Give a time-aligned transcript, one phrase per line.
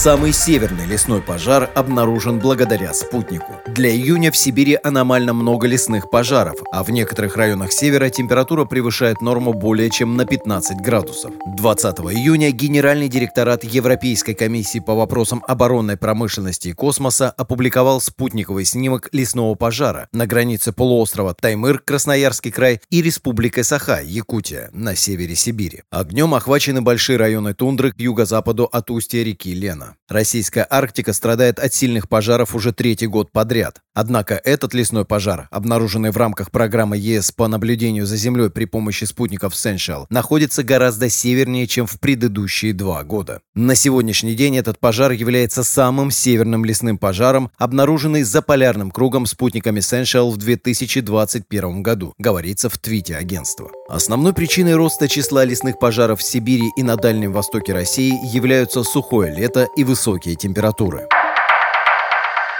[0.00, 3.52] Самый северный лесной пожар обнаружен благодаря спутнику.
[3.66, 9.20] Для июня в Сибири аномально много лесных пожаров, а в некоторых районах севера температура превышает
[9.20, 11.32] норму более чем на 15 градусов.
[11.58, 19.10] 20 июня Генеральный директорат Европейской комиссии по вопросам оборонной промышленности и космоса опубликовал спутниковый снимок
[19.12, 25.82] лесного пожара на границе полуострова Таймыр, Красноярский край и Республикой Саха, Якутия, на севере Сибири.
[25.90, 29.89] Огнем охвачены большие районы тундры к юго-западу от устья реки Лена.
[30.08, 33.80] Российская Арктика страдает от сильных пожаров уже третий год подряд.
[33.94, 39.04] Однако этот лесной пожар, обнаруженный в рамках программы ЕС по наблюдению за Землей при помощи
[39.04, 43.40] спутников Sensual, находится гораздо севернее, чем в предыдущие два года.
[43.54, 49.80] На сегодняшний день этот пожар является самым северным лесным пожаром, обнаруженный за полярным кругом спутниками
[49.80, 53.70] Sensual в 2021 году, говорится в твите агентства.
[53.90, 59.34] Основной причиной роста числа лесных пожаров в Сибири и на Дальнем Востоке России являются сухое
[59.34, 61.08] лето и высокие температуры.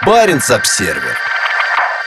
[0.05, 1.30] Баренц-Обсервер.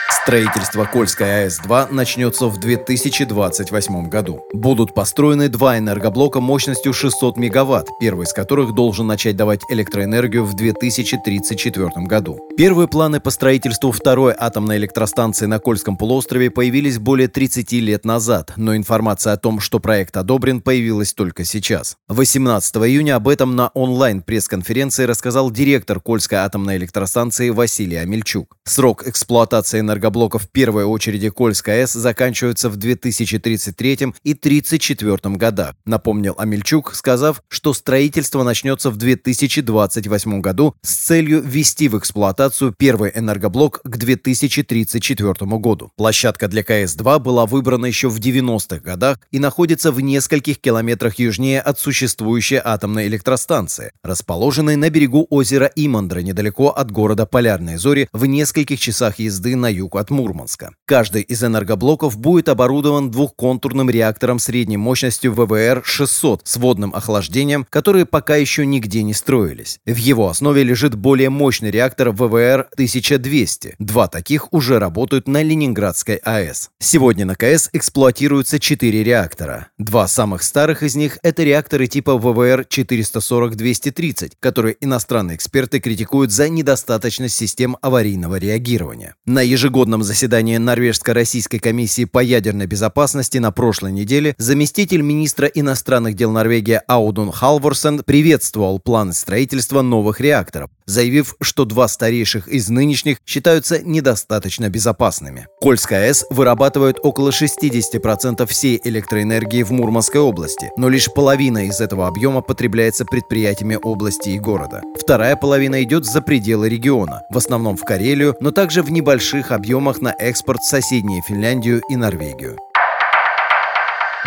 [0.07, 4.43] Строительство Кольской АЭС-2 начнется в 2028 году.
[4.53, 10.55] Будут построены два энергоблока мощностью 600 мегаватт, первый из которых должен начать давать электроэнергию в
[10.55, 12.39] 2034 году.
[12.55, 18.53] Первые планы по строительству второй атомной электростанции на Кольском полуострове появились более 30 лет назад,
[18.57, 21.97] но информация о том, что проект одобрен, появилась только сейчас.
[22.09, 28.55] 18 июня об этом на онлайн-пресс-конференции рассказал директор Кольской атомной электростанции Василий Амельчук.
[28.65, 36.35] Срок эксплуатации энергоблока энергоблоков первой очереди Кольской АЭС заканчиваются в 2033 и 1934 годах, напомнил
[36.37, 43.79] Амельчук, сказав, что строительство начнется в 2028 году с целью ввести в эксплуатацию первый энергоблок
[43.83, 45.91] к 2034 году.
[45.95, 51.61] Площадка для КС-2 была выбрана еще в 90-х годах и находится в нескольких километрах южнее
[51.61, 58.25] от существующей атомной электростанции, расположенной на берегу озера Имандра, недалеко от города Полярные Зори, в
[58.25, 60.71] нескольких часах езды на юг от Мурманска.
[60.85, 68.35] Каждый из энергоблоков будет оборудован двухконтурным реактором средней мощностью ВВР-600 с водным охлаждением, которые пока
[68.35, 69.79] еще нигде не строились.
[69.85, 73.75] В его основе лежит более мощный реактор ВВР-1200.
[73.79, 76.69] Два таких уже работают на Ленинградской АЭС.
[76.79, 79.67] Сегодня на КС эксплуатируются четыре реактора.
[79.77, 87.35] Два самых старых из них– это реакторы типа ВВР-440-230, которые иностранные эксперты критикуют за недостаточность
[87.35, 89.15] систем аварийного реагирования.
[89.25, 96.15] На ежегодном ежегодном заседании Норвежско-Российской комиссии по ядерной безопасности на прошлой неделе заместитель министра иностранных
[96.15, 103.17] дел Норвегии Аудун Халворсен приветствовал планы строительства новых реакторов, заявив, что два старейших из нынешних
[103.25, 105.47] считаются недостаточно безопасными.
[105.59, 112.07] Кольская АЭС вырабатывает около 60% всей электроэнергии в Мурманской области, но лишь половина из этого
[112.07, 114.81] объема потребляется предприятиями области и города.
[114.97, 119.64] Вторая половина идет за пределы региона, в основном в Карелию, но также в небольших объемах
[120.01, 122.57] на экспорт в соседние Финляндию и Норвегию.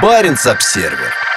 [0.03, 1.28] Баренц-Обсервер.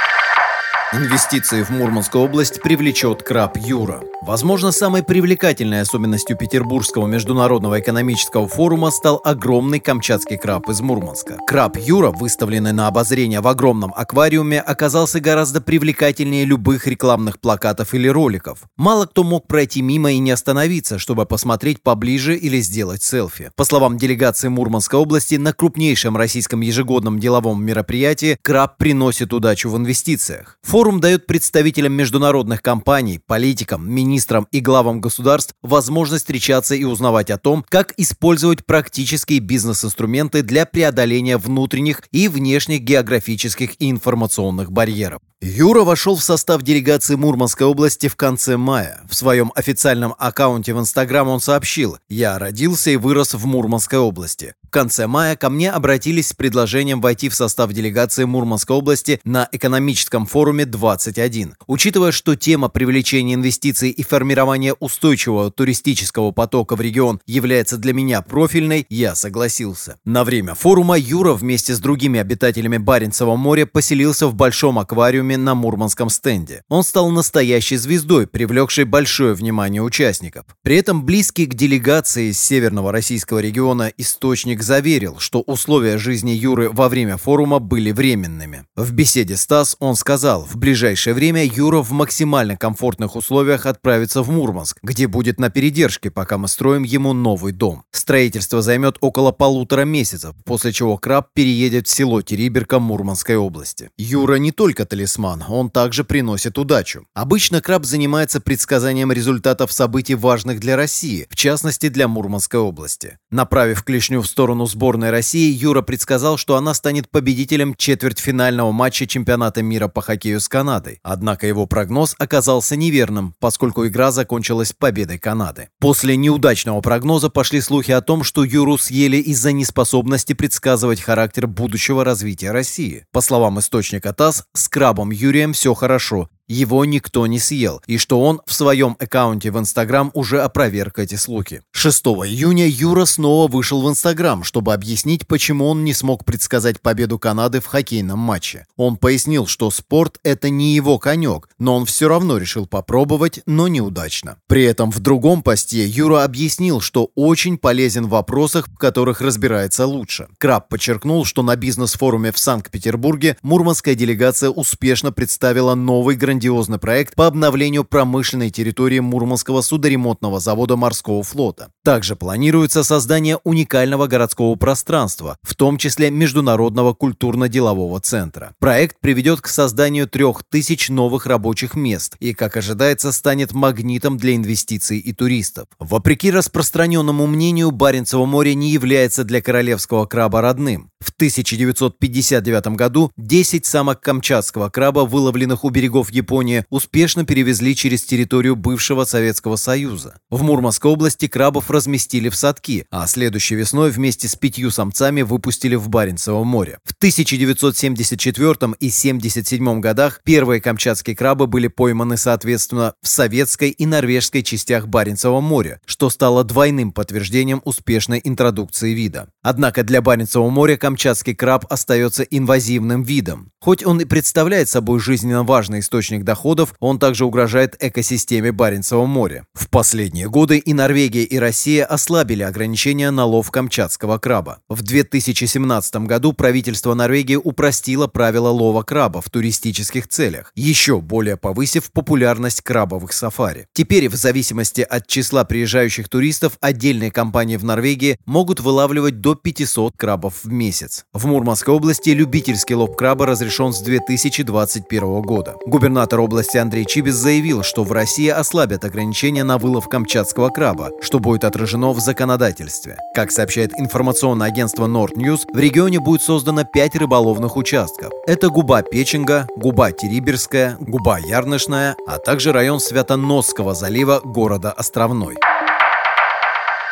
[0.93, 4.01] Инвестиции в Мурманскую область привлечет краб Юра.
[4.21, 11.37] Возможно, самой привлекательной особенностью Петербургского международного экономического форума стал огромный камчатский краб из Мурманска.
[11.47, 18.09] Краб Юра, выставленный на обозрение в огромном аквариуме, оказался гораздо привлекательнее любых рекламных плакатов или
[18.09, 18.59] роликов.
[18.75, 23.51] Мало кто мог пройти мимо и не остановиться, чтобы посмотреть поближе или сделать селфи.
[23.55, 29.77] По словам делегации Мурманской области, на крупнейшем российском ежегодном деловом мероприятии краб приносит удачу в
[29.77, 30.57] инвестициях.
[30.63, 37.37] Форум дает представителям международных компаний, политикам, министрам и главам государств возможность встречаться и узнавать о
[37.37, 45.21] том, как использовать практические бизнес-инструменты для преодоления внутренних и внешних географических и информационных барьеров.
[45.41, 49.01] Юра вошел в состав делегации Мурманской области в конце мая.
[49.09, 54.55] В своем официальном аккаунте в Инстаграм он сообщил «Я родился и вырос в Мурманской области».
[54.71, 59.49] В конце мая ко мне обратились с предложением войти в состав делегации Мурманской области на
[59.51, 61.55] экономическом форуме 21.
[61.67, 68.21] Учитывая, что тема привлечения инвестиций и формирования устойчивого туристического потока в регион является для меня
[68.21, 69.97] профильной, я согласился.
[70.05, 75.53] На время форума Юра вместе с другими обитателями Баренцева моря поселился в большом аквариуме на
[75.53, 76.63] Мурманском стенде.
[76.69, 80.45] Он стал настоящей звездой, привлекшей большое внимание участников.
[80.63, 86.31] При этом близкий к делегации из северного российского региона источник сотрудник заверил, что условия жизни
[86.31, 88.63] Юры во время форума были временными.
[88.75, 94.23] В беседе с ТАСС он сказал, в ближайшее время Юра в максимально комфортных условиях отправится
[94.23, 97.83] в Мурманск, где будет на передержке, пока мы строим ему новый дом.
[97.91, 103.89] Строительство займет около полутора месяцев, после чего краб переедет в село Териберка Мурманской области.
[103.97, 107.05] Юра не только талисман, он также приносит удачу.
[107.13, 113.17] Обычно краб занимается предсказанием результатов событий важных для России, в частности для Мурманской области.
[113.31, 119.61] Направив клешню в сторону сборной России, Юра предсказал, что она станет победителем четвертьфинального матча чемпионата
[119.61, 120.99] мира по хоккею с Канадой.
[121.03, 125.69] Однако его прогноз оказался неверным, поскольку игра закончилась победой Канады.
[125.79, 132.03] После неудачного прогноза пошли слухи о том, что Юру съели из-за неспособности предсказывать характер будущего
[132.03, 133.05] развития России.
[133.11, 138.21] По словам источника ТАСС, с крабом Юрием все хорошо, его никто не съел, и что
[138.21, 141.61] он в своем аккаунте в Инстаграм уже опроверг эти слухи.
[141.71, 147.19] 6 июня Юра снова вышел в Инстаграм, чтобы объяснить, почему он не смог предсказать победу
[147.19, 148.65] Канады в хоккейном матче.
[148.75, 153.67] Он пояснил, что спорт– это не его конек, но он все равно решил попробовать, но
[153.67, 154.37] неудачно.
[154.47, 159.85] При этом в другом посте Юра объяснил, что очень полезен в вопросах, в которых разбирается
[159.85, 160.27] лучше.
[160.37, 167.15] Краб подчеркнул, что на бизнес-форуме в Санкт-Петербурге мурманская делегация успешно представила новый грандиозный грандиозный проект
[167.15, 171.73] по обновлению промышленной территории Мурманского судоремонтного завода морского флота.
[171.83, 178.53] Также планируется создание уникального городского пространства, в том числе Международного культурно-делового центра.
[178.59, 184.35] Проект приведет к созданию трех тысяч новых рабочих мест и, как ожидается, станет магнитом для
[184.35, 185.65] инвестиций и туристов.
[185.79, 190.91] Вопреки распространенному мнению, Баренцево море не является для королевского краба родным.
[190.99, 198.55] В 1959 году 10 самок камчатского краба, выловленных у берегов Японии, успешно перевезли через территорию
[198.55, 200.19] бывшего Советского Союза.
[200.29, 205.75] В Мурманской области крабов разместили в садки, а следующей весной вместе с пятью самцами выпустили
[205.75, 206.79] в Баренцево море.
[206.83, 214.43] В 1974 и 1977 годах первые камчатские крабы были пойманы соответственно в советской и норвежской
[214.43, 219.29] частях Баренцева моря, что стало двойным подтверждением успешной интродукции вида.
[219.41, 223.51] Однако для Баренцева моря камчатский краб остается инвазивным видом.
[223.61, 229.45] Хоть он и представляет собой жизненно важный источник доходов, он также угрожает экосистеме Баренцева моря.
[229.53, 234.59] В последние годы и Норвегия, и Россия ослабили ограничения на лов камчатского краба.
[234.69, 241.91] В 2017 году правительство Норвегии упростило правила лова краба в туристических целях, еще более повысив
[241.91, 243.67] популярность крабовых сафари.
[243.73, 249.95] Теперь, в зависимости от числа приезжающих туристов, отдельные компании в Норвегии могут вылавливать до 500
[249.97, 251.05] крабов в месяц.
[251.13, 255.55] В Мурманской области любительский лов краба разрешен с 2021 года.
[255.65, 261.19] Губернатор области Андрей Чибис заявил, что в России ослабят ограничения на вылов камчатского краба, что
[261.19, 262.97] будет отражено в законодательстве.
[263.13, 268.11] Как сообщает информационное агентство Nord News, в регионе будет создано 5 рыболовных участков.
[268.25, 275.35] Это губа Печенга, губа Териберская, губа Ярнышная, а также район Святоносского залива города Островной.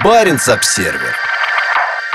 [0.04, 1.16] Баренц-Обсервер.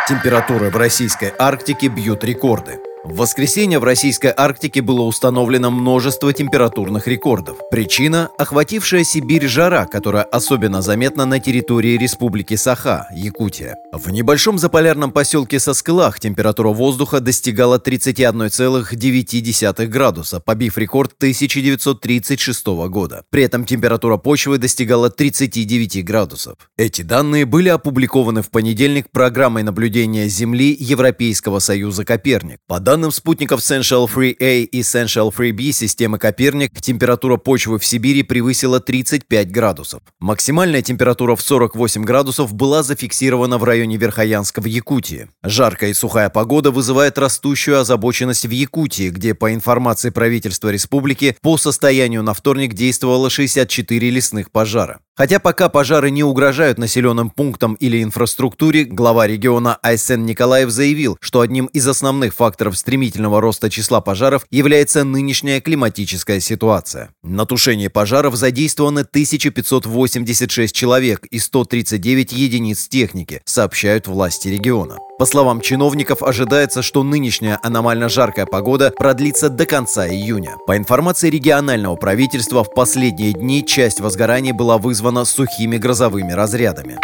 [0.07, 2.79] Температуры в российской Арктике бьют рекорды.
[3.05, 7.59] В воскресенье в российской Арктике было установлено множество температурных рекордов.
[7.71, 13.77] Причина– охватившая Сибирь жара, которая особенно заметна на территории Республики Саха, Якутия.
[13.93, 23.25] В небольшом заполярном поселке Соскылах температура воздуха достигала 31,9 градуса, побив рекорд 1936 года.
[23.29, 26.57] При этом температура почвы достигала 39 градусов.
[26.79, 32.61] Эти данные были опубликованы в понедельник программой наблюдения Земли Европейского Союза «Коперник».
[32.67, 37.85] По данным спутников Sensual Free A и Sensual Free B системы Коперник, температура почвы в
[37.85, 40.01] Сибири превысила 35 градусов.
[40.21, 45.29] Максимальная температура в 48 градусов была зафиксирована в районе Верхоянска в Якутии.
[45.43, 51.59] Жаркая и сухая погода вызывает растущую озабоченность в Якутии, где, по информации правительства республики, по
[51.59, 55.01] состоянию на вторник действовало 64 лесных пожара.
[55.17, 61.41] Хотя пока пожары не угрожают населенным пунктам или инфраструктуре, глава региона Айсен Николаев заявил, что
[61.41, 67.09] одним из основных факторов стремительного роста числа пожаров является нынешняя климатическая ситуация.
[67.23, 74.99] На тушение пожаров задействованы 1586 человек и 139 единиц техники, сообщают власти региона.
[75.19, 80.57] По словам чиновников, ожидается, что нынешняя аномально жаркая погода продлится до конца июня.
[80.67, 86.99] По информации регионального правительства, в последние дни часть возгораний была вызвана сухими грозовыми разрядами.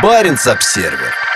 [0.00, 1.29] Баренц-Обсервер.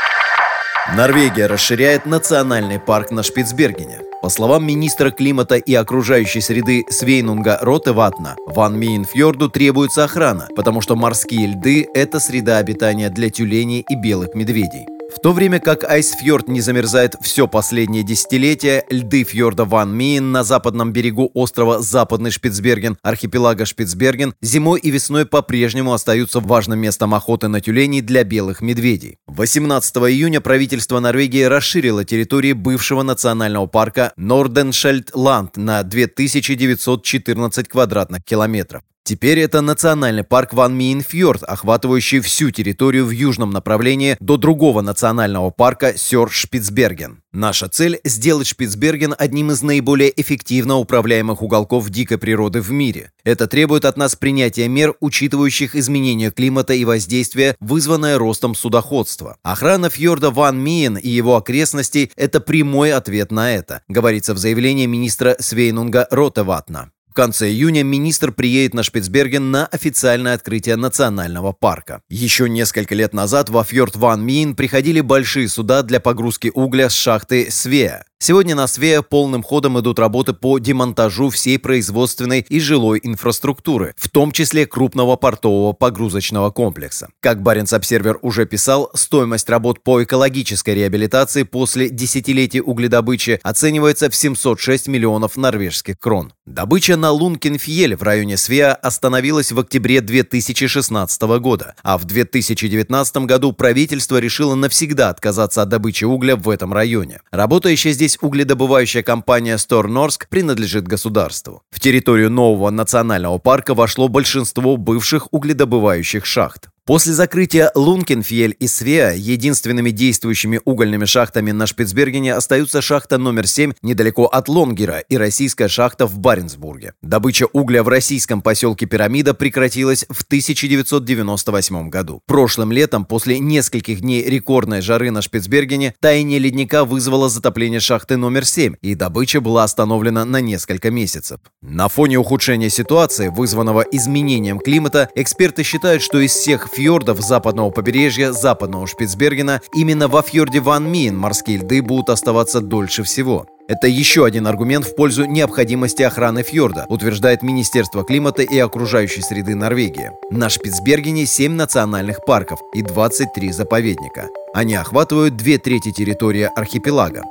[0.92, 4.00] Норвегия расширяет национальный парк на Шпицбергене.
[4.20, 10.94] По словам министра климата и окружающей среды Свейнунга Ротеватна, Ван Мейнфьорду требуется охрана, потому что
[10.94, 14.86] морские льды– это среда обитания для тюленей и белых медведей.
[15.16, 20.42] В то время как Айсфьорд не замерзает все последнее десятилетие, льды фьорда Ван Миен на
[20.42, 27.48] западном берегу острова Западный Шпицберген, архипелага Шпицберген, зимой и весной по-прежнему остаются важным местом охоты
[27.48, 29.18] на тюленей для белых медведей.
[29.28, 38.82] 18 июня правительство Норвегии расширило территории бывшего национального парка Норденшельд-Ланд на 2914 квадратных километров.
[39.06, 45.50] Теперь это национальный парк Ван Миенфьорд, охватывающий всю территорию в южном направлении до другого национального
[45.50, 47.18] парка Сёр-Шпицберген.
[47.30, 53.12] Наша цель– сделать Шпицберген одним из наиболее эффективно управляемых уголков дикой природы в мире.
[53.24, 59.36] Это требует от нас принятия мер, учитывающих изменения климата и воздействие, вызванное ростом судоходства.
[59.42, 64.86] Охрана фьорда Ван Миен и его окрестностей– это прямой ответ на это, говорится в заявлении
[64.86, 66.90] министра Свейнунга Ротеватна.
[67.14, 72.02] В конце июня министр приедет на Шпицберген на официальное открытие национального парка.
[72.08, 76.94] Еще несколько лет назад во фьорд Ван Мин приходили большие суда для погрузки угля с
[76.94, 78.04] шахты Свея.
[78.26, 84.08] Сегодня на Свея полным ходом идут работы по демонтажу всей производственной и жилой инфраструктуры, в
[84.08, 87.10] том числе крупного портового погрузочного комплекса.
[87.20, 94.88] Как Баренц-Обсервер уже писал, стоимость работ по экологической реабилитации после десятилетий угледобычи оценивается в 706
[94.88, 96.32] миллионов норвежских крон.
[96.46, 103.52] Добыча на Лункенфьель в районе Свея остановилась в октябре 2016 года, а в 2019 году
[103.52, 107.20] правительство решило навсегда отказаться от добычи угля в этом районе.
[107.30, 111.62] Работающая здесь Здесь угледобывающая компания Сторнорск принадлежит государству.
[111.70, 116.68] В территорию нового национального парка вошло большинство бывших угледобывающих шахт.
[116.86, 123.72] После закрытия Лункенфьель и Свеа единственными действующими угольными шахтами на Шпицбергене остаются шахта номер 7
[123.80, 126.92] недалеко от Лонгера и российская шахта в Баренцбурге.
[127.00, 132.20] Добыча угля в российском поселке Пирамида прекратилась в 1998 году.
[132.26, 138.44] Прошлым летом, после нескольких дней рекордной жары на Шпицбергене, таяние ледника вызвало затопление шахты номер
[138.44, 141.40] 7, и добыча была остановлена на несколько месяцев.
[141.62, 148.32] На фоне ухудшения ситуации, вызванного изменением климата, эксперты считают, что из всех фьордов западного побережья
[148.32, 153.46] западного Шпицбергена именно во фьорде Ван Миен морские льды будут оставаться дольше всего.
[153.66, 159.54] Это еще один аргумент в пользу необходимости охраны фьорда, утверждает Министерство климата и окружающей среды
[159.54, 160.10] Норвегии.
[160.30, 164.28] На Шпицбергене 7 национальных парков и 23 заповедника.
[164.52, 167.22] Они охватывают две трети территории архипелага.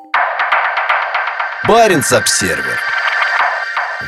[1.68, 2.80] Баренц-Обсервер.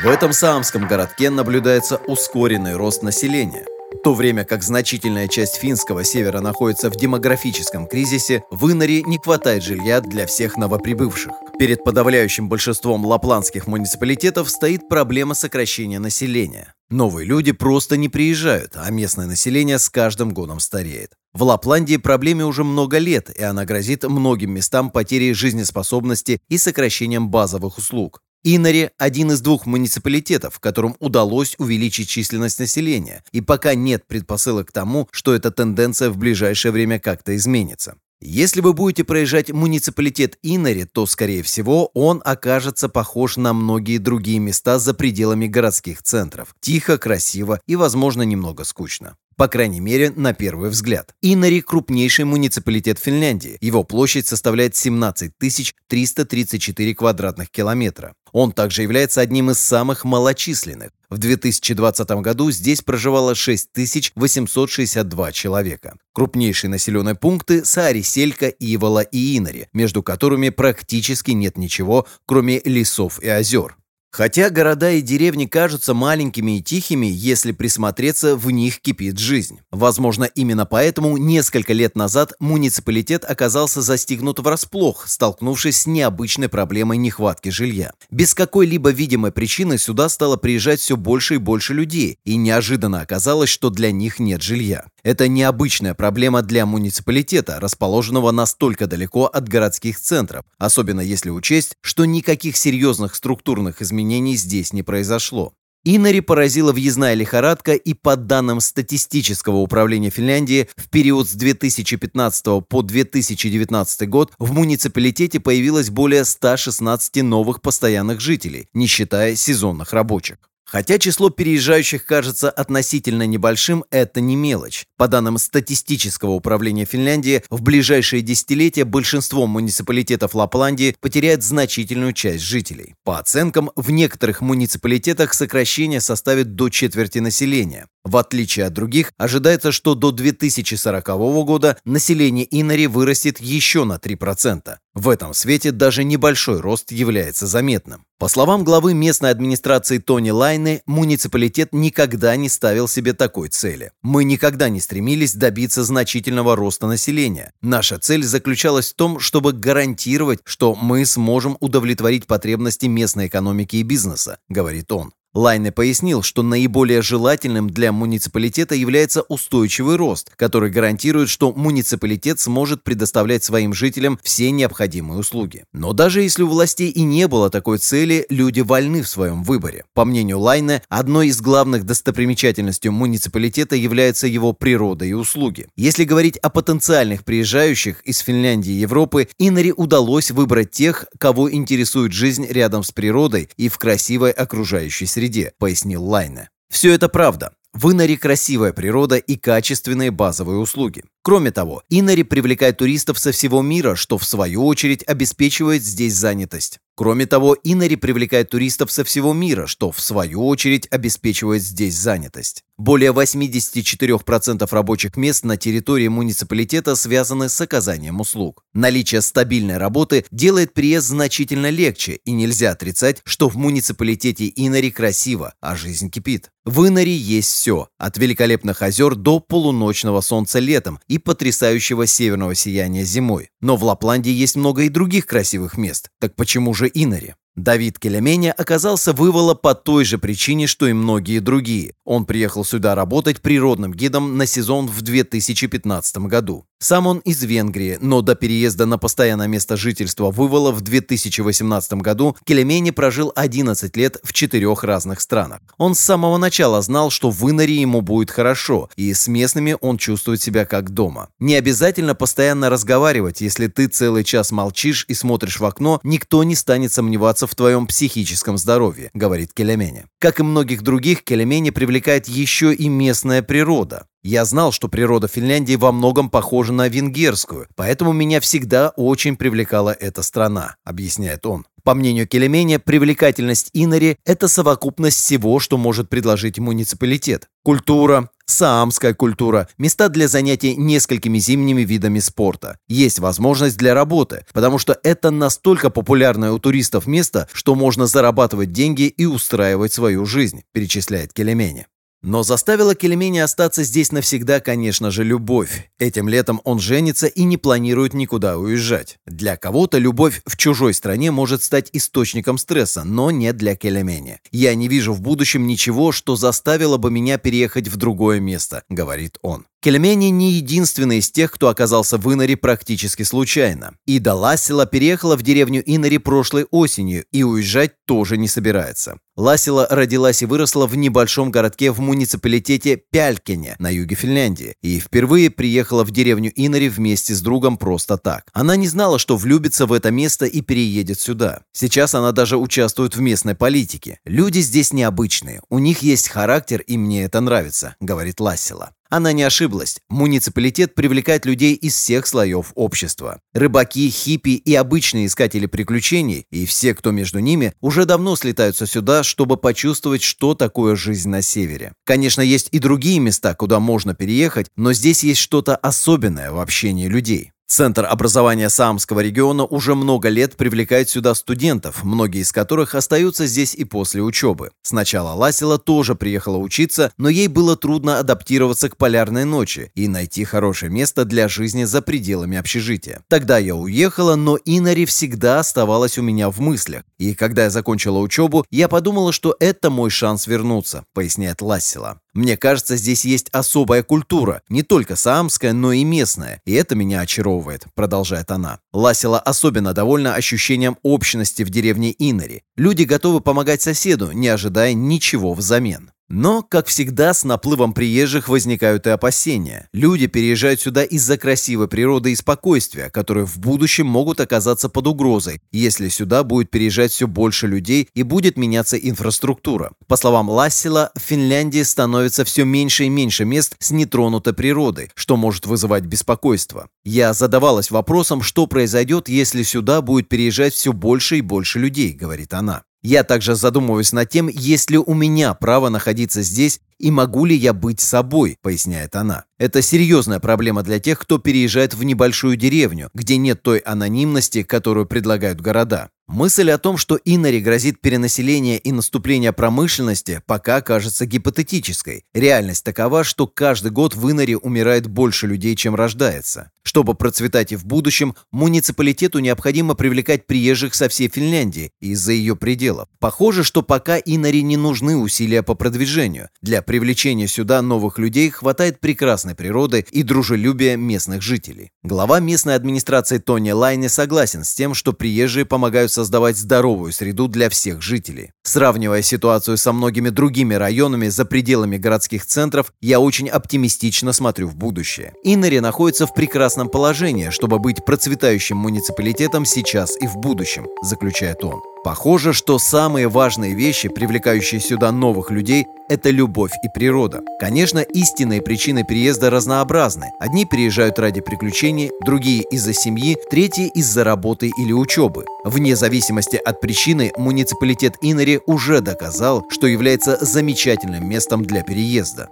[0.02, 3.64] В этом саамском городке наблюдается ускоренный рост населения–
[4.06, 9.64] то время как значительная часть финского севера находится в демографическом кризисе, в Инаре не хватает
[9.64, 11.32] жилья для всех новоприбывших.
[11.58, 16.72] Перед подавляющим большинством лапландских муниципалитетов стоит проблема сокращения населения.
[16.88, 21.14] Новые люди просто не приезжают, а местное население с каждым годом стареет.
[21.34, 27.28] В Лапландии проблеме уже много лет, и она грозит многим местам потерей жизнеспособности и сокращением
[27.28, 28.20] базовых услуг.
[28.48, 34.72] Инари– один из двух муниципалитетов, которым удалось увеличить численность населения, и пока нет предпосылок к
[34.72, 37.96] тому, что эта тенденция в ближайшее время как-то изменится.
[38.20, 44.38] Если вы будете проезжать муниципалитет Инари, то, скорее всего, он окажется похож на многие другие
[44.38, 46.54] места за пределами городских центров.
[46.60, 49.16] Тихо, красиво и, возможно, немного скучно.
[49.36, 51.14] По крайней мере, на первый взгляд.
[51.20, 53.58] Инари– крупнейший муниципалитет Финляндии.
[53.60, 58.14] Его площадь составляет 17 334 квадратных километра.
[58.32, 60.90] Он также является одним из самых малочисленных.
[61.10, 65.96] В 2020 году здесь проживало 6862 человека.
[66.14, 73.28] Крупнейшие населенные пункты– Саари-Селька, Ивола и Инари, между которыми практически нет ничего, кроме лесов и
[73.28, 73.76] озер.
[74.16, 79.58] Хотя города и деревни кажутся маленькими и тихими, если присмотреться, в них кипит жизнь.
[79.70, 87.50] Возможно, именно поэтому несколько лет назад муниципалитет оказался застигнут врасплох, столкнувшись с необычной проблемой нехватки
[87.50, 87.92] жилья.
[88.10, 93.50] Без какой-либо видимой причины сюда стало приезжать все больше и больше людей, и неожиданно оказалось,
[93.50, 94.86] что для них нет жилья.
[95.02, 102.06] Это необычная проблема для муниципалитета, расположенного настолько далеко от городских центров, особенно если учесть, что
[102.06, 104.05] никаких серьезных структурных изменений
[104.36, 105.52] здесь не произошло.
[105.88, 112.82] Инари поразила въездная лихорадка, и по данным статистического управления Финляндии, в период с 2015 по
[112.82, 120.38] 2019 год в муниципалитете появилось более 116 новых постоянных жителей, не считая сезонных рабочих.
[120.66, 124.84] Хотя число переезжающих кажется относительно небольшим, это не мелочь.
[124.96, 132.94] По данным статистического управления Финляндии, в ближайшие десятилетия большинство муниципалитетов Лапландии потеряет значительную часть жителей.
[133.04, 137.86] По оценкам, в некоторых муниципалитетах сокращение составит до четверти населения.
[138.06, 141.06] В отличие от других, ожидается, что до 2040
[141.44, 144.76] года население Инари вырастет еще на 3%.
[144.94, 148.04] В этом свете даже небольшой рост является заметным.
[148.18, 153.92] По словам главы местной администрации Тони Лайны, муниципалитет никогда не ставил себе такой цели.
[154.02, 157.52] Мы никогда не стремились добиться значительного роста населения.
[157.60, 163.82] Наша цель заключалась в том, чтобы гарантировать, что мы сможем удовлетворить потребности местной экономики и
[163.82, 165.12] бизнеса, говорит он.
[165.36, 172.82] Лайне пояснил, что наиболее желательным для муниципалитета является устойчивый рост, который гарантирует, что муниципалитет сможет
[172.82, 175.64] предоставлять своим жителям все необходимые услуги.
[175.74, 179.84] Но даже если у властей и не было такой цели, люди вольны в своем выборе.
[179.92, 185.66] По мнению Лайне, одной из главных достопримечательностей муниципалитета является его природа и услуги.
[185.76, 192.12] Если говорить о потенциальных приезжающих из Финляндии и Европы, Инари удалось выбрать тех, кого интересует
[192.12, 196.50] жизнь рядом с природой и в красивой окружающей среде среде, пояснил Лайне.
[196.70, 197.52] Все это правда.
[197.78, 201.04] В Инаре красивая природа и качественные базовые услуги.
[201.20, 206.78] Кроме того, Инари привлекает туристов со всего мира, что в свою очередь обеспечивает здесь занятость.
[206.94, 212.62] Кроме того, Инари привлекает туристов со всего мира, что в свою очередь обеспечивает здесь занятость.
[212.78, 218.62] Более 84% рабочих мест на территории муниципалитета связаны с оказанием услуг.
[218.72, 225.52] Наличие стабильной работы делает приезд значительно легче, и нельзя отрицать, что в муниципалитете Инари красиво,
[225.60, 226.50] а жизнь кипит.
[226.64, 233.02] В Инари есть все, от великолепных озер до полуночного солнца летом и потрясающего северного сияния
[233.02, 233.50] зимой.
[233.60, 237.34] Но в Лапландии есть много и других красивых мест, так почему же Инари?
[237.56, 241.94] Давид Келеменя оказался вывола по той же причине, что и многие другие.
[242.04, 246.66] Он приехал сюда работать природным гидом на сезон в 2015 году.
[246.78, 252.36] Сам он из Венгрии, но до переезда на постоянное место жительства Вывола в 2018 году
[252.44, 255.60] Келемени прожил 11 лет в четырех разных странах.
[255.78, 259.96] Он с самого начала знал, что в Инаре ему будет хорошо, и с местными он
[259.96, 261.30] чувствует себя как дома.
[261.38, 266.54] Не обязательно постоянно разговаривать, если ты целый час молчишь и смотришь в окно, никто не
[266.54, 270.06] станет сомневаться в твоем психическом здоровье, говорит Келемени.
[270.18, 274.06] Как и многих других, Келемени привлекает еще и местная природа.
[274.22, 279.90] Я знал, что природа Финляндии во многом похожа на венгерскую, поэтому меня всегда очень привлекала
[279.90, 281.64] эта страна, объясняет он.
[281.86, 287.48] По мнению Келеменя, привлекательность Инари– это совокупность всего, что может предложить муниципалитет.
[287.62, 292.76] Культура, саамская культура, места для занятий несколькими зимними видами спорта.
[292.88, 298.72] Есть возможность для работы, потому что это настолько популярное у туристов место, что можно зарабатывать
[298.72, 301.86] деньги и устраивать свою жизнь, перечисляет Келеменя.
[302.26, 305.88] Но заставила Келемени остаться здесь навсегда, конечно же, любовь.
[306.00, 309.18] Этим летом он женится и не планирует никуда уезжать.
[309.26, 314.40] Для кого-то любовь в чужой стране может стать источником стресса, но не для Келемени.
[314.50, 319.38] «Я не вижу в будущем ничего, что заставило бы меня переехать в другое место»,— говорит
[319.42, 319.64] он.
[319.86, 323.94] Кельмени не единственный из тех, кто оказался в Инаре практически случайно.
[324.04, 329.20] Ида Ласила переехала в деревню Инари прошлой осенью и уезжать тоже не собирается.
[329.36, 335.50] Ласила родилась и выросла в небольшом городке в муниципалитете Пялькине на юге Финляндии и впервые
[335.50, 338.50] приехала в деревню Инари вместе с другом просто так.
[338.54, 341.60] Она не знала, что влюбится в это место и переедет сюда.
[341.72, 344.18] Сейчас она даже участвует в местной политике.
[344.24, 348.95] Люди здесь необычные, у них есть характер и мне это нравится, говорит Ласила.
[349.08, 349.98] Она не ошиблась.
[350.08, 353.40] Муниципалитет привлекает людей из всех слоев общества.
[353.54, 359.22] Рыбаки, хиппи и обычные искатели приключений, и все, кто между ними, уже давно слетаются сюда,
[359.22, 361.92] чтобы почувствовать, что такое жизнь на севере.
[362.04, 367.08] Конечно, есть и другие места, куда можно переехать, но здесь есть что-то особенное в общении
[367.08, 367.52] людей.
[367.68, 373.74] Центр образования Саамского региона уже много лет привлекает сюда студентов, многие из которых остаются здесь
[373.74, 374.70] и после учебы.
[374.82, 380.44] Сначала Ласила тоже приехала учиться, но ей было трудно адаптироваться к полярной ночи и найти
[380.44, 383.24] хорошее место для жизни за пределами общежития.
[383.28, 387.02] Тогда я уехала, но Инари всегда оставалась у меня в мыслях.
[387.18, 392.20] И когда я закончила учебу, я подумала, что это мой шанс вернуться, поясняет Ласила.
[392.36, 397.20] Мне кажется, здесь есть особая культура, не только саамская, но и местная, и это меня
[397.20, 398.78] очаровывает»,— продолжает она.
[398.92, 402.62] Ласила особенно довольна ощущением общности в деревне Инари.
[402.76, 406.10] Люди готовы помогать соседу, не ожидая ничего взамен.
[406.28, 409.88] Но, как всегда, с наплывом приезжих возникают и опасения.
[409.92, 415.60] Люди переезжают сюда из-за красивой природы и спокойствия, которые в будущем могут оказаться под угрозой,
[415.70, 419.92] если сюда будет переезжать все больше людей и будет меняться инфраструктура.
[420.08, 425.36] По словам Лассела, в Финляндии становится все меньше и меньше мест с нетронутой природой, что
[425.36, 426.88] может вызывать беспокойство.
[427.04, 432.52] Я задавалась вопросом, что произойдет, если сюда будет переезжать все больше и больше людей, говорит
[432.52, 432.82] она.
[433.06, 437.54] Я также задумываюсь над тем, есть ли у меня право находиться здесь и могу ли
[437.54, 439.44] я быть собой, поясняет она.
[439.58, 445.06] Это серьезная проблема для тех, кто переезжает в небольшую деревню, где нет той анонимности, которую
[445.06, 446.10] предлагают города.
[446.28, 452.24] Мысль о том, что Иннари грозит перенаселение и наступление промышленности, пока кажется гипотетической.
[452.34, 456.72] Реальность такова, что каждый год в Иннаре умирает больше людей, чем рождается.
[456.82, 462.56] Чтобы процветать и в будущем, муниципалитету необходимо привлекать приезжих со всей Финляндии и из-за ее
[462.56, 463.08] пределов.
[463.20, 466.48] Похоже, что пока Иннари не нужны усилия по продвижению.
[466.60, 468.98] Для привлечения сюда новых людей хватает
[469.46, 471.90] прекрасной природы и дружелюбия местных жителей.
[472.02, 477.68] Глава местной администрации Тони Лайне согласен с тем, что приезжие помогают создавать здоровую среду для
[477.68, 478.50] всех жителей.
[478.64, 484.76] Сравнивая ситуацию со многими другими районами за пределами городских центров, я очень оптимистично смотрю в
[484.76, 485.32] будущее.
[485.44, 491.80] Иннери находится в прекрасном положении, чтобы быть процветающим муниципалитетом сейчас и в будущем, заключает он.
[492.06, 497.40] Похоже, что самые важные вещи, привлекающие сюда новых людей, это любовь и природа.
[497.58, 500.30] Конечно, истинные причины переезда разнообразны.
[500.38, 505.46] Одни переезжают ради приключений, другие из-за семьи, третьи из-за работы или учебы.
[505.64, 512.50] Вне зависимости от причины, муниципалитет Иннери уже доказал, что является замечательным местом для переезда.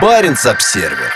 [0.00, 1.12] Баренц-обсервер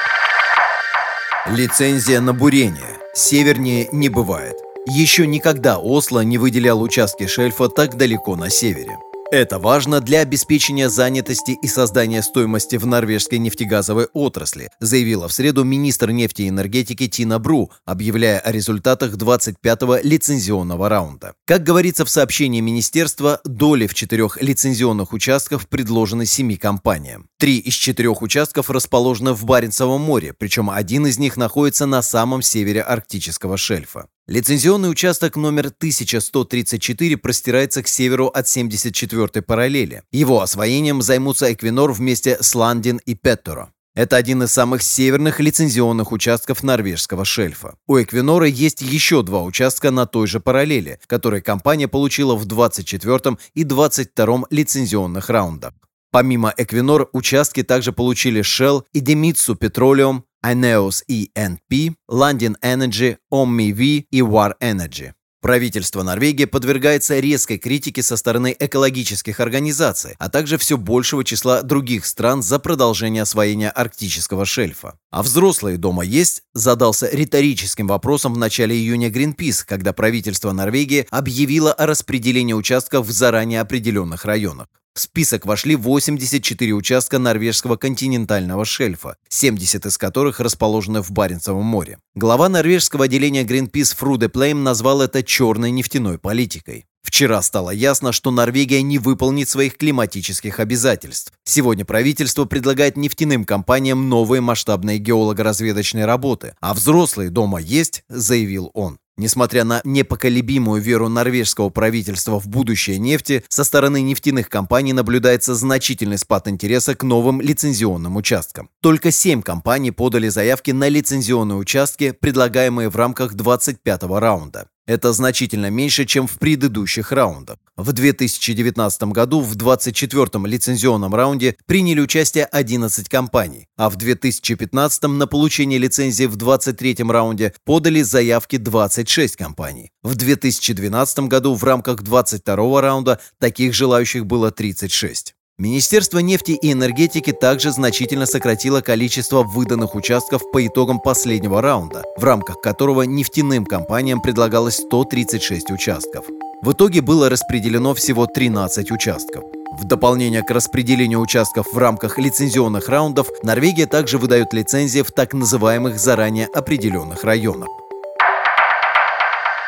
[1.47, 2.99] Лицензия на бурение.
[3.15, 4.59] Севернее не бывает.
[4.93, 8.99] Еще никогда Осло не выделял участки шельфа так далеко на севере.
[9.31, 15.63] Это важно для обеспечения занятости и создания стоимости в норвежской нефтегазовой отрасли, заявила в среду
[15.63, 21.35] министр нефти и энергетики Тина Бру, объявляя о результатах 25-го лицензионного раунда.
[21.47, 27.29] Как говорится в сообщении министерства, доли в четырех лицензионных участках предложены семи компаниям.
[27.39, 32.43] Три из четырех участков расположены в Баренцевом море, причем один из них находится на самом
[32.43, 34.09] севере арктического шельфа.
[34.31, 40.05] Лицензионный участок номер 1134 простирается к северу от 74-й параллели.
[40.13, 43.73] Его освоением займутся Эквинор вместе с Ландин и Петтеро.
[43.97, 47.75] Это один из самых северных лицензионных участков норвежского шельфа.
[47.89, 53.37] У Эквинора есть еще два участка на той же параллели, которые компания получила в 24
[53.55, 55.73] и 22 лицензионных раундах.
[56.13, 64.21] Помимо Эквинор, участки также получили Shell и Demitsu Petroleum, Ineos ENP, London Energy, OMV и
[64.21, 65.13] War Energy.
[65.43, 72.05] Правительство Норвегии подвергается резкой критике со стороны экологических организаций, а также все большего числа других
[72.05, 74.99] стран за продолжение освоения арктического шельфа.
[75.11, 76.43] А взрослые дома есть?
[76.53, 83.11] Задался риторическим вопросом в начале июня Greenpeace, когда правительство Норвегии объявило о распределении участков в
[83.11, 84.69] заранее определенных районах.
[84.93, 91.99] В список вошли 84 участка норвежского континентального шельфа, 70 из которых расположены в Баренцевом море.
[92.17, 96.87] Глава норвежского отделения Greenpeace Фруде Плейм назвал это черной нефтяной политикой.
[97.03, 101.33] Вчера стало ясно, что Норвегия не выполнит своих климатических обязательств.
[101.45, 108.99] Сегодня правительство предлагает нефтяным компаниям новые масштабные геолого-разведочные работы, а взрослые дома есть, заявил он.
[109.21, 116.17] Несмотря на непоколебимую веру норвежского правительства в будущее нефти, со стороны нефтяных компаний наблюдается значительный
[116.17, 118.71] спад интереса к новым лицензионным участкам.
[118.81, 124.69] Только 7 компаний подали заявки на лицензионные участки, предлагаемые в рамках 25-го раунда.
[124.91, 127.59] Это значительно меньше, чем в предыдущих раундах.
[127.77, 135.29] В 2019 году в 24-м лицензионном раунде приняли участие 11 компаний, а в 2015 на
[135.29, 139.93] получение лицензии в 23-м раунде подали заявки 26 компаний.
[140.03, 145.37] В 2012 году в рамках 22-го раунда таких желающих было 36.
[145.61, 152.25] Министерство нефти и энергетики также значительно сократило количество выданных участков по итогам последнего раунда, в
[152.25, 156.25] рамках которого нефтяным компаниям предлагалось 136 участков.
[156.63, 159.45] В итоге было распределено всего 13 участков.
[159.79, 165.35] В дополнение к распределению участков в рамках лицензионных раундов, Норвегия также выдает лицензии в так
[165.35, 167.69] называемых заранее определенных районах.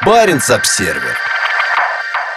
[0.07, 1.19] Баренц-обсервер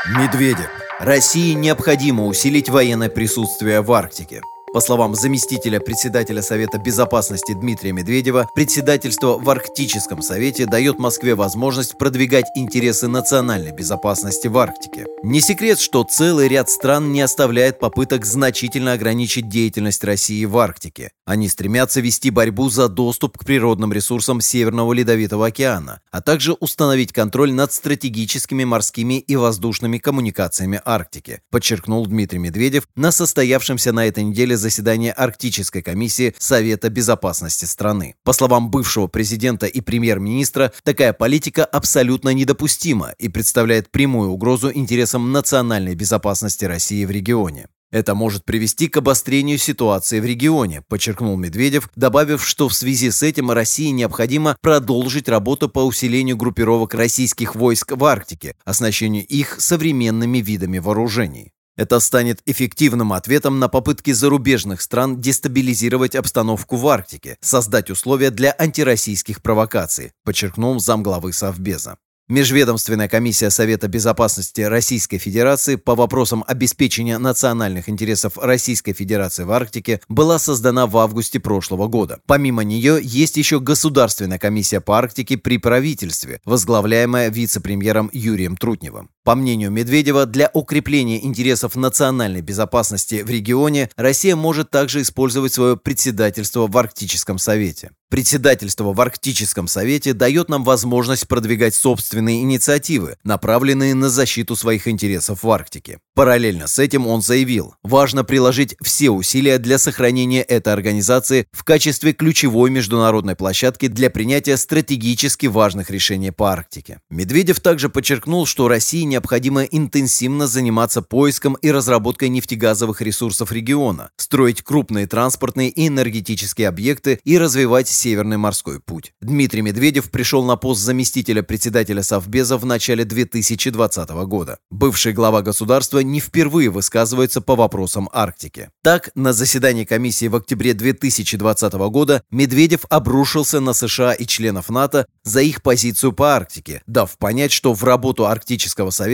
[0.10, 0.85] Медведев.
[1.00, 4.42] России необходимо усилить военное присутствие в Арктике.
[4.76, 11.98] По словам заместителя председателя Совета Безопасности Дмитрия Медведева, председательство в Арктическом Совете дает Москве возможность
[11.98, 15.06] продвигать интересы национальной безопасности в Арктике.
[15.24, 21.12] Не секрет, что целый ряд стран не оставляет попыток значительно ограничить деятельность России в Арктике.
[21.26, 27.14] Они стремятся вести борьбу за доступ к природным ресурсам Северного Ледовитого океана, а также установить
[27.14, 34.26] контроль над стратегическими морскими и воздушными коммуникациями Арктики, подчеркнул Дмитрий Медведев на состоявшемся на этой
[34.26, 38.16] неделе заседании Арктической комиссии Совета безопасности страны.
[38.24, 45.32] По словам бывшего президента и премьер-министра, такая политика абсолютно недопустима и представляет прямую угрозу интересам
[45.32, 47.68] национальной безопасности России в регионе.
[47.92, 53.22] Это может привести к обострению ситуации в регионе, подчеркнул Медведев, добавив, что в связи с
[53.22, 60.40] этим России необходимо продолжить работу по усилению группировок российских войск в Арктике, оснащению их современными
[60.40, 61.52] видами вооружений.
[61.78, 68.56] Это станет эффективным ответом на попытки зарубежных стран дестабилизировать обстановку в Арктике, создать условия для
[68.58, 71.98] антироссийских провокаций, подчеркнул замглавы Совбеза.
[72.28, 80.02] Межведомственная комиссия Совета безопасности Российской Федерации по вопросам обеспечения национальных интересов Российской Федерации в Арктике
[80.10, 82.22] была создана в августе прошлого года.
[82.26, 89.12] Помимо нее есть еще Государственная комиссия по Арктике при правительстве, возглавляемая вице-премьером Юрием Трутневым.
[89.26, 95.78] По мнению Медведева, для укрепления интересов национальной безопасности в регионе Россия может также использовать свое
[95.78, 97.90] председательство в Арктическом Совете.
[98.08, 105.42] Председательство в Арктическом Совете дает нам возможность продвигать собственные инициативы, направленные на защиту своих интересов
[105.42, 105.98] в Арктике.
[106.14, 112.14] Параллельно с этим он заявил, важно приложить все усилия для сохранения этой организации в качестве
[112.14, 117.00] ключевой международной площадки для принятия стратегически важных решений по Арктике.
[117.10, 124.62] Медведев также подчеркнул, что России необходимо интенсивно заниматься поиском и разработкой нефтегазовых ресурсов региона, строить
[124.62, 129.14] крупные транспортные и энергетические объекты и развивать Северный морской путь.
[129.22, 134.58] Дмитрий Медведев пришел на пост заместителя председателя Совбеза в начале 2020 года.
[134.70, 138.70] Бывший глава государства не впервые высказывается по вопросам Арктики.
[138.84, 145.08] Так, на заседании комиссии в октябре 2020 года Медведев обрушился на США и членов НАТО
[145.24, 149.05] за их позицию по Арктике, дав понять, что в работу Арктического совета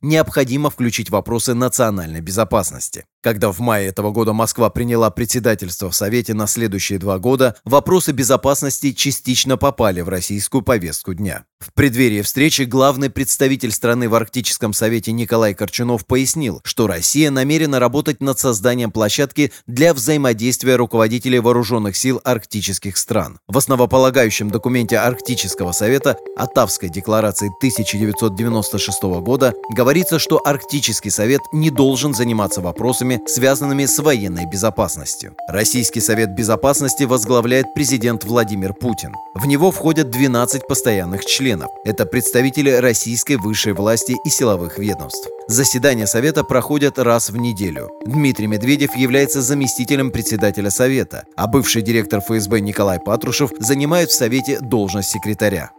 [0.00, 3.06] необходимо включить вопросы национальной безопасности.
[3.22, 8.12] Когда в мае этого года Москва приняла председательство в Совете на следующие два года, вопросы
[8.12, 11.44] безопасности частично попали в российскую повестку дня.
[11.58, 17.78] В преддверии встречи главный представитель страны в Арктическом Совете Николай Корчунов пояснил, что Россия намерена
[17.78, 23.38] работать над созданием площадки для взаимодействия руководителей вооруженных сил арктических стран.
[23.46, 32.14] В основополагающем документе Арктического Совета Атавской декларации 1996 года говорится, что Арктический Совет не должен
[32.14, 35.34] заниматься вопросами вопросами, связанными с военной безопасностью.
[35.48, 39.14] Российский Совет Безопасности возглавляет президент Владимир Путин.
[39.34, 41.70] В него входят 12 постоянных членов.
[41.84, 45.28] Это представители российской высшей власти и силовых ведомств.
[45.48, 47.88] Заседания Совета проходят раз в неделю.
[48.06, 54.60] Дмитрий Медведев является заместителем председателя Совета, а бывший директор ФСБ Николай Патрушев занимает в Совете
[54.60, 55.70] должность секретаря.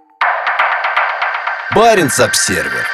[1.73, 2.85] Баренц-Обсервер.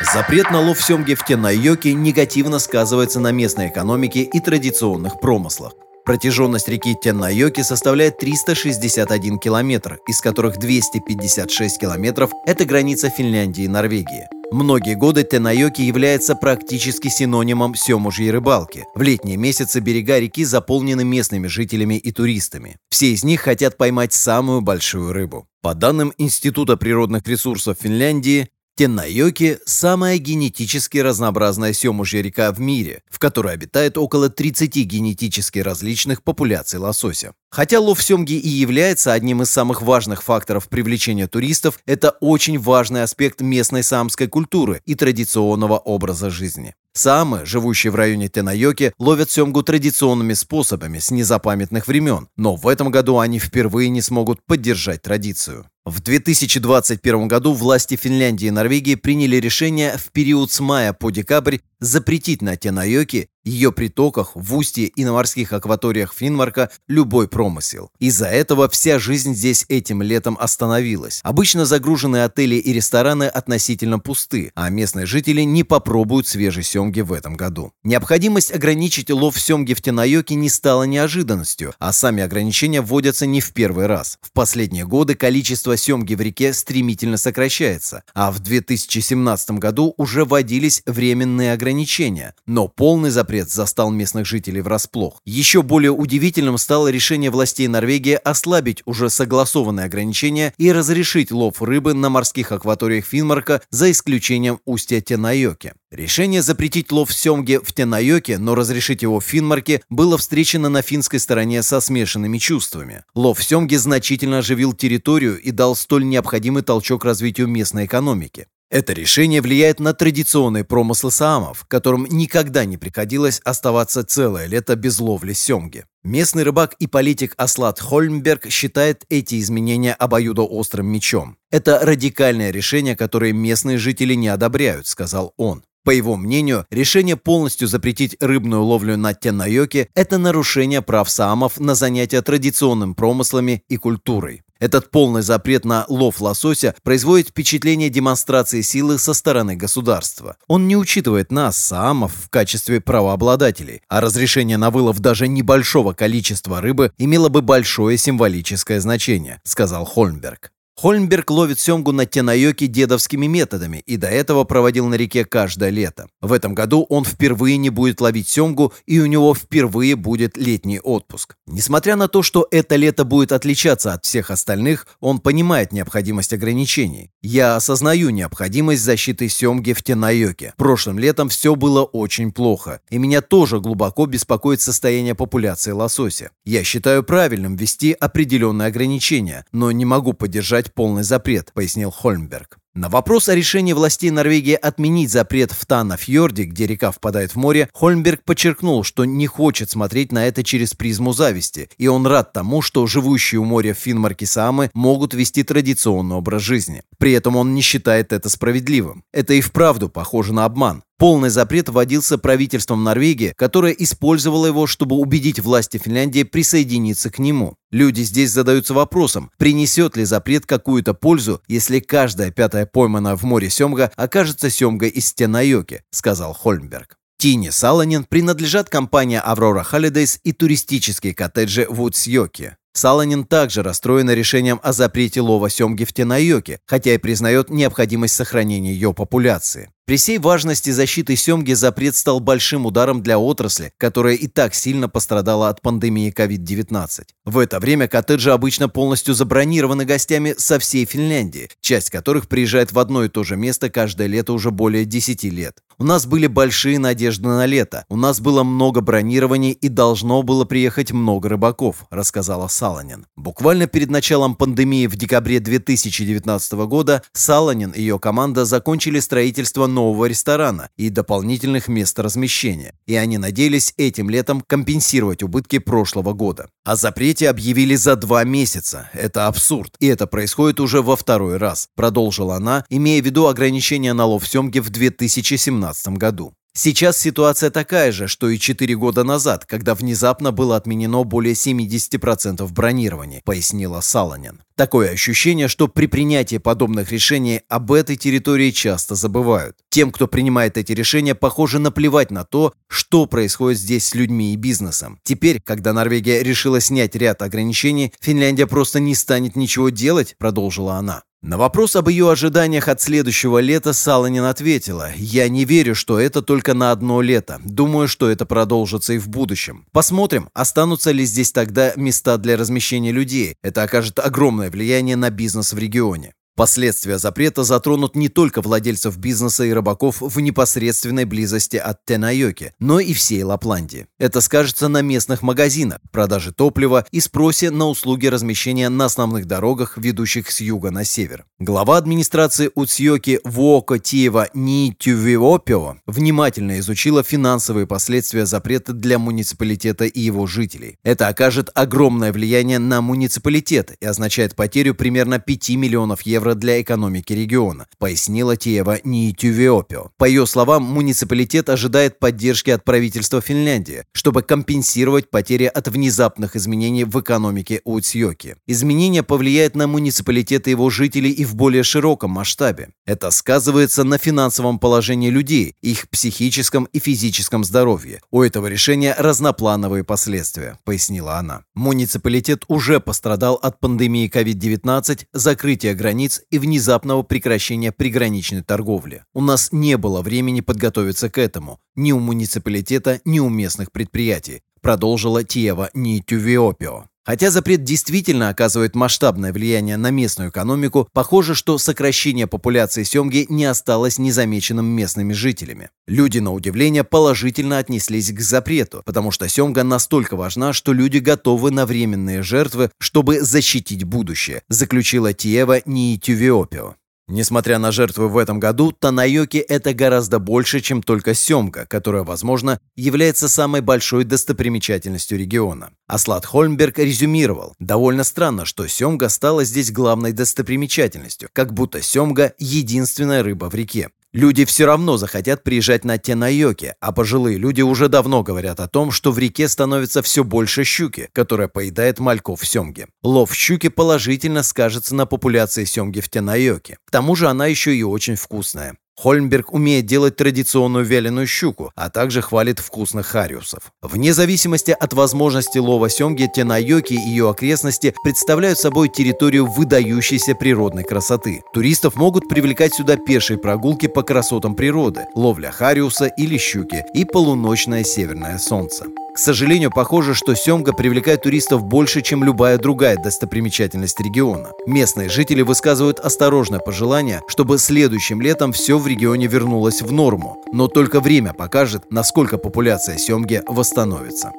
[0.00, 5.74] Запрет на лов семги в Тенайоке негативно сказывается на местной экономике и традиционных промыслах.
[6.04, 14.28] Протяженность реки Теннайоки составляет 361 километр, из которых 256 километров– это граница Финляндии и Норвегии.
[14.50, 18.84] Многие годы Тенайоки является практически синонимом семужьей рыбалки.
[18.94, 22.76] В летние месяцы берега реки заполнены местными жителями и туристами.
[22.90, 25.46] Все из них хотят поймать самую большую рыбу.
[25.62, 33.20] По данным Института природных ресурсов Финляндии, Теннайоки– самая генетически разнообразная семужья река в мире, в
[33.20, 37.34] которой обитает около 30 генетически различных популяций лосося.
[37.52, 43.04] Хотя лов семги и является одним из самых важных факторов привлечения туристов, это очень важный
[43.04, 46.74] аспект местной самской культуры и традиционного образа жизни.
[46.94, 52.90] Самы, живущие в районе Тенайоки, ловят семгу традиционными способами с незапамятных времен, но в этом
[52.90, 55.66] году они впервые не смогут поддержать традицию.
[55.86, 61.58] В 2021 году власти Финляндии и Норвегии приняли решение в период с мая по декабрь
[61.78, 67.90] запретить на Тенайоке ее притоках, в устье и на морских акваториях Финмарка любой промысел.
[67.98, 71.20] Из-за этого вся жизнь здесь этим летом остановилась.
[71.22, 77.12] Обычно загруженные отели и рестораны относительно пусты, а местные жители не попробуют свежей семги в
[77.12, 77.72] этом году.
[77.82, 83.52] Необходимость ограничить лов семги в Тенайоке не стала неожиданностью, а сами ограничения вводятся не в
[83.52, 84.18] первый раз.
[84.22, 90.82] В последние годы количество семги в реке стремительно сокращается, а в 2017 году уже вводились
[90.86, 95.20] временные ограничения, но полный запрет запрет застал местных жителей врасплох.
[95.24, 101.94] Еще более удивительным стало решение властей Норвегии ослабить уже согласованные ограничения и разрешить лов рыбы
[101.94, 105.72] на морских акваториях Финмарка за исключением устья Тенайоки.
[105.90, 111.20] Решение запретить лов семги в Тенайоке, но разрешить его в Финмарке, было встречено на финской
[111.20, 113.04] стороне со смешанными чувствами.
[113.14, 118.46] Лов семги значительно оживил территорию и дал столь необходимый толчок развитию местной экономики.
[118.74, 124.98] Это решение влияет на традиционные промыслы саамов, которым никогда не приходилось оставаться целое лето без
[124.98, 125.84] ловли семги.
[126.02, 131.36] Местный рыбак и политик Аслат Хольмберг считает эти изменения обоюдоострым мечом.
[131.52, 135.62] «Это радикальное решение, которое местные жители не одобряют»,— сказал он.
[135.84, 141.76] По его мнению, решение полностью запретить рыбную ловлю на Тенайоке– это нарушение прав саамов на
[141.76, 144.42] занятия традиционным промыслами и культурой.
[144.60, 150.36] Этот полный запрет на лов лосося производит впечатление демонстрации силы со стороны государства.
[150.46, 156.60] Он не учитывает нас, саамов, в качестве правообладателей, а разрешение на вылов даже небольшого количества
[156.60, 160.53] рыбы имело бы большое символическое значение, сказал Хольмберг.
[160.76, 166.08] Хольмберг ловит семгу на Тенайоке дедовскими методами и до этого проводил на реке каждое лето.
[166.20, 170.80] В этом году он впервые не будет ловить семгу и у него впервые будет летний
[170.80, 171.36] отпуск.
[171.46, 177.10] Несмотря на то, что это лето будет отличаться от всех остальных, он понимает необходимость ограничений.
[177.22, 180.54] Я осознаю необходимость защиты семги в Тенайоке.
[180.56, 186.30] Прошлым летом все было очень плохо, и меня тоже глубоко беспокоит состояние популяции лосося.
[186.44, 192.58] Я считаю правильным ввести определенные ограничения, но не могу поддержать поддержать полный запрет, пояснил Хольмберг.
[192.74, 197.68] На вопрос о решении властей Норвегии отменить запрет в Танафьорде, где река впадает в море,
[197.72, 202.62] Хольмберг подчеркнул, что не хочет смотреть на это через призму зависти, и он рад тому,
[202.62, 206.82] что живущие у моря в Финмарке Самы могут вести традиционный образ жизни.
[206.98, 209.04] При этом он не считает это справедливым.
[209.12, 210.82] Это и вправду похоже на обман.
[211.04, 217.56] Полный запрет вводился правительством Норвегии, которое использовало его, чтобы убедить власти Финляндии присоединиться к нему.
[217.70, 223.50] Люди здесь задаются вопросом, принесет ли запрет какую-то пользу, если каждая пятая пойманная в море
[223.50, 226.96] семга окажется семгой из Стенайоки, сказал Хольмберг.
[227.18, 232.56] Тини Саланин принадлежат компания Aurora Holidays и туристические коттеджи в Уцьёке.
[232.72, 238.72] Саланин также расстроен решением о запрете лова семги в Тенайоке, хотя и признает необходимость сохранения
[238.72, 239.68] ее популяции.
[239.86, 244.88] При всей важности защиты семги запрет стал большим ударом для отрасли, которая и так сильно
[244.88, 247.02] пострадала от пандемии COVID-19.
[247.26, 252.78] В это время коттеджи обычно полностью забронированы гостями со всей Финляндии, часть которых приезжает в
[252.78, 255.58] одно и то же место каждое лето уже более 10 лет.
[255.76, 260.44] У нас были большие надежды на лето, у нас было много бронирований и должно было
[260.44, 263.06] приехать много рыбаков, рассказала Саланин.
[263.16, 270.06] Буквально перед началом пандемии в декабре 2019 года Саланин и ее команда закончили строительство нового
[270.06, 276.48] ресторана и дополнительных мест размещения, и они надеялись этим летом компенсировать убытки прошлого года.
[276.64, 278.88] О запрете объявили за два месяца.
[278.94, 283.92] Это абсурд, и это происходит уже во второй раз, продолжила она, имея в виду ограничения
[283.92, 286.32] на лов семги в 2017 году.
[286.56, 292.46] Сейчас ситуация такая же, что и 4 года назад, когда внезапно было отменено более 70%
[292.52, 294.40] бронирования, пояснила Саланин.
[294.54, 299.56] Такое ощущение, что при принятии подобных решений об этой территории часто забывают.
[299.68, 304.36] Тем, кто принимает эти решения, похоже наплевать на то, что происходит здесь с людьми и
[304.36, 305.00] бизнесом.
[305.02, 311.02] Теперь, когда Норвегия решила снять ряд ограничений, Финляндия просто не станет ничего делать, продолжила она.
[311.24, 316.20] На вопрос об ее ожиданиях от следующего лета Саланин ответила, «Я не верю, что это
[316.20, 317.40] только на одно лето.
[317.46, 319.64] Думаю, что это продолжится и в будущем.
[319.72, 323.36] Посмотрим, останутся ли здесь тогда места для размещения людей.
[323.42, 326.12] Это окажет огромное влияние на бизнес в регионе».
[326.36, 332.80] Последствия запрета затронут не только владельцев бизнеса и рыбаков в непосредственной близости от Тенайоки, но
[332.80, 333.86] и всей Лапландии.
[334.00, 339.78] Это скажется на местных магазинах, продаже топлива и спросе на услуги размещения на основных дорогах,
[339.78, 341.24] ведущих с юга на север.
[341.38, 350.26] Глава администрации Уцьёки Вуоко Тиева Нитювиопио внимательно изучила финансовые последствия запрета для муниципалитета и его
[350.26, 350.78] жителей.
[350.82, 356.62] Это окажет огромное влияние на муниципалитет и означает потерю примерно 5 миллионов евро евро для
[356.62, 359.90] экономики региона, пояснила Тиева Нитювиопио.
[359.98, 366.84] По ее словам, муниципалитет ожидает поддержки от правительства Финляндии, чтобы компенсировать потери от внезапных изменений
[366.84, 368.36] в экономике Уцьёки.
[368.46, 372.68] Изменения повлияют на муниципалитет и его жителей и в более широком масштабе.
[372.86, 378.00] Это сказывается на финансовом положении людей, их психическом и физическом здоровье.
[378.10, 381.42] У этого решения разноплановые последствия, пояснила она.
[381.54, 389.04] Муниципалитет уже пострадал от пандемии COVID-19, закрытия границ границ и внезапного прекращения приграничной торговли.
[389.14, 394.42] У нас не было времени подготовиться к этому ни у муниципалитета, ни у местных предприятий,
[394.60, 396.86] продолжила Тиева Нитювиопио.
[397.04, 403.44] Хотя запрет действительно оказывает масштабное влияние на местную экономику, похоже, что сокращение популяции семги не
[403.44, 405.68] осталось незамеченным местными жителями.
[405.86, 411.50] Люди, на удивление, положительно отнеслись к запрету, потому что семга настолько важна, что люди готовы
[411.50, 416.76] на временные жертвы, чтобы защитить будущее, заключила Тиева Ниитювиопио.
[417.06, 422.58] Несмотря на жертвы в этом году, Танайоки– это гораздо больше, чем только семга, которая, возможно,
[422.76, 425.70] является самой большой достопримечательностью региона.
[425.86, 433.22] Аслат Хольмберг резюмировал, довольно странно, что семга стала здесь главной достопримечательностью, как будто семга– единственная
[433.22, 433.90] рыба в реке.
[434.14, 438.92] Люди все равно захотят приезжать на Тенайоке, а пожилые люди уже давно говорят о том,
[438.92, 442.86] что в реке становится все больше щуки, которая поедает мальков семги.
[443.02, 446.78] Лов щуки положительно скажется на популяции семги в Тенайоке.
[446.86, 448.76] К тому же она еще и очень вкусная.
[448.96, 453.72] Хольмберг умеет делать традиционную вяленую щуку, а также хвалит вкусных хариусов.
[453.82, 460.84] Вне зависимости от возможности лова семги, Тенайоки и ее окрестности представляют собой территорию выдающейся природной
[460.84, 461.42] красоты.
[461.52, 467.84] Туристов могут привлекать сюда пешие прогулки по красотам природы, ловля хариуса или щуки и полуночное
[467.84, 468.86] северное солнце.
[469.14, 474.50] К сожалению, похоже, что семга привлекает туристов больше, чем любая другая достопримечательность региона.
[474.66, 480.42] Местные жители высказывают осторожное пожелание, чтобы следующим летом все в регионе вернулось в норму.
[480.52, 484.32] Но только время покажет, насколько популяция семги восстановится.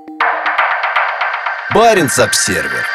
[1.73, 2.86] Баренц-Обсервер.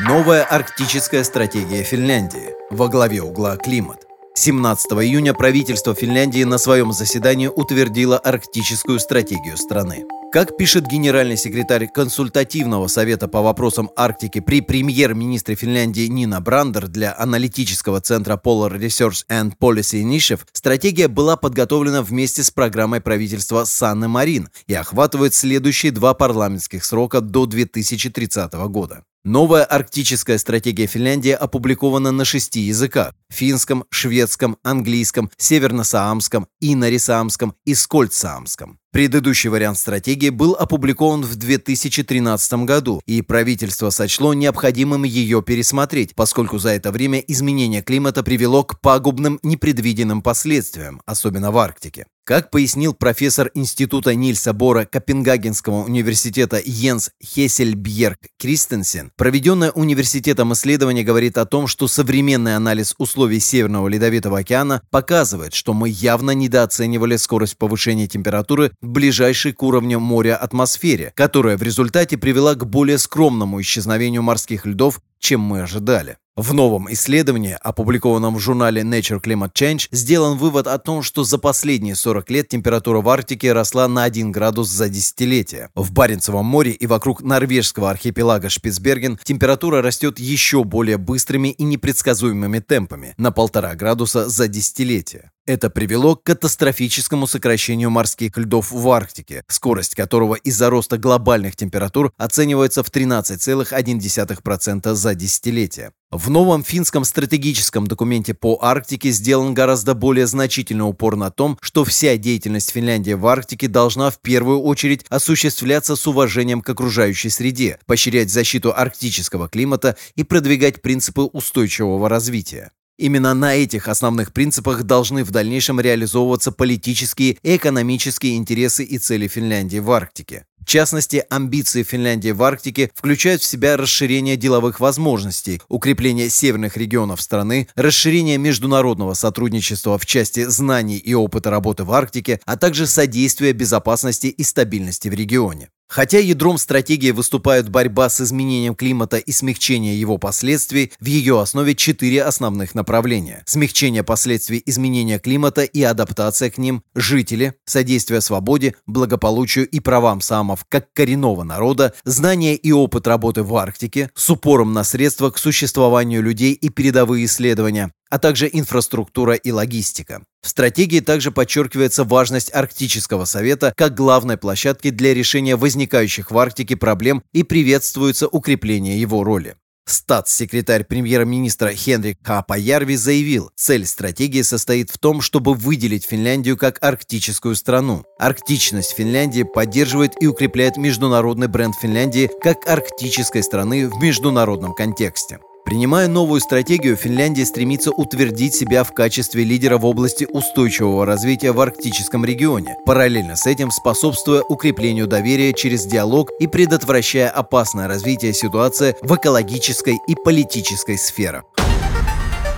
[0.00, 2.54] Новая арктическая стратегия Финляндии.
[2.70, 4.06] Во главе угла климат.
[4.34, 10.04] 17 июня правительство Финляндии на своем заседании утвердило арктическую стратегию страны.
[10.32, 17.12] Как пишет генеральный секретарь консультативного совета по вопросам Арктики при премьер-министре Финляндии Нина Брандер для
[17.18, 24.06] аналитического центра Polar Research and Policy Initiative, стратегия была подготовлена вместе с программой правительства Санны
[24.06, 29.02] Марин и охватывает следующие два парламентских срока до 2030 года.
[29.24, 38.79] Новая арктическая стратегия Финляндии опубликована на шести языках– финском, шведском, английском, северно-саамском, инорисаамском и скольцаамском.
[38.92, 46.58] Предыдущий вариант стратегии был опубликован в 2013 году, и правительство сочло необходимым ее пересмотреть, поскольку
[46.58, 52.06] за это время изменение климата привело к пагубным непредвиденным последствиям, особенно в Арктике.
[52.24, 61.38] Как пояснил профессор Института Нильса Бора Копенгагенского университета Йенс Хессельбьерг Кристенсен, проведенное университетом исследование говорит
[61.38, 67.56] о том, что современный анализ условий Северного Ледовитого океана показывает, что мы явно недооценивали скорость
[67.58, 73.60] повышения температуры в ближайшей к уровню моря атмосфере, которая в результате привела к более скромному
[73.60, 76.16] исчезновению морских льдов, чем мы ожидали.
[76.36, 81.36] В новом исследовании, опубликованном в журнале Nature Climate Change, сделан вывод о том, что за
[81.36, 85.68] последние 40 лет температура в Арктике росла на 1 градус за десятилетие.
[85.74, 92.60] В Баренцевом море и вокруг норвежского архипелага Шпицберген температура растет еще более быстрыми и непредсказуемыми
[92.60, 95.32] темпами– на полтора градуса за десятилетие.
[95.46, 102.12] Это привело к катастрофическому сокращению морских льдов в Арктике, скорость которого из-за роста глобальных температур
[102.18, 105.92] оценивается в 13,1% за десятилетие.
[106.10, 111.84] В новом финском стратегическом документе по Арктике сделан гораздо более значительный упор на том, что
[111.84, 117.78] вся деятельность Финляндии в Арктике должна в первую очередь осуществляться с уважением к окружающей среде,
[117.86, 122.72] поощрять защиту арктического климата и продвигать принципы устойчивого развития.
[123.00, 129.26] Именно на этих основных принципах должны в дальнейшем реализовываться политические и экономические интересы и цели
[129.26, 130.44] Финляндии в Арктике.
[130.58, 137.22] В частности, амбиции Финляндии в Арктике включают в себя расширение деловых возможностей, укрепление северных регионов
[137.22, 143.54] страны, расширение международного сотрудничества в части знаний и опыта работы в Арктике, а также содействие
[143.54, 145.70] безопасности и стабильности в регионе.
[145.90, 151.74] Хотя ядром стратегии выступает борьба с изменением климата и смягчение его последствий, в ее основе
[151.74, 153.42] четыре основных направления.
[153.44, 160.64] Смягчение последствий изменения климата и адаптация к ним, жители, содействие свободе, благополучию и правам самов
[160.68, 166.22] как коренного народа, знания и опыт работы в Арктике, с упором на средства к существованию
[166.22, 170.22] людей и передовые исследования, а также инфраструктура и логистика.
[170.42, 176.76] В стратегии также подчеркивается важность Арктического совета как главной площадки для решения возникающих в Арктике
[176.76, 179.56] проблем и приветствуется укрепление его роли.
[179.86, 187.56] Статс-секретарь премьер-министра Хенрик Капаярви заявил, цель стратегии состоит в том, чтобы выделить Финляндию как арктическую
[187.56, 188.04] страну.
[188.18, 195.40] Арктичность Финляндии поддерживает и укрепляет международный бренд Финляндии как арктической страны в международном контексте.
[195.64, 201.60] Принимая новую стратегию, Финляндия стремится утвердить себя в качестве лидера в области устойчивого развития в
[201.60, 208.96] арктическом регионе, параллельно с этим способствуя укреплению доверия через диалог и предотвращая опасное развитие ситуации
[209.02, 211.44] в экологической и политической сферах.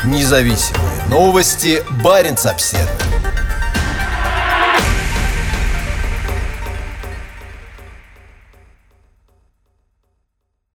[0.05, 1.82] Независимые новости.
[2.03, 3.22] Барин обседный.